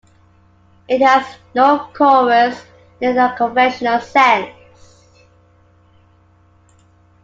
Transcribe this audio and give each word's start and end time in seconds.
It 0.87 0.99
has 1.01 1.27
no 1.53 1.87
chorus 1.93 2.59
in 3.01 3.13
the 3.15 3.35
conventional 3.37 3.99
sense. 4.01 4.49